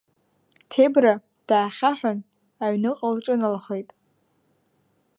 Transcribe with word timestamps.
Ҭебра 0.69 1.13
даахьаҳәын, 1.47 2.19
аҩныҟа 2.63 3.07
лҿыналхеит… 3.15 3.89